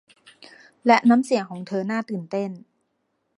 [0.85, 2.51] และน้ำเสียงของเธอน่าตื่นเต้น